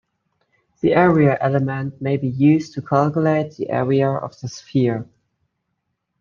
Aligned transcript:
The 0.79 0.95
area 0.95 1.37
element 1.39 2.01
may 2.01 2.17
be 2.17 2.27
used 2.27 2.73
to 2.73 2.81
calculate 2.81 3.55
the 3.55 3.69
area 3.69 4.09
of 4.09 4.31
the 4.39 4.47
sphere. 4.47 5.07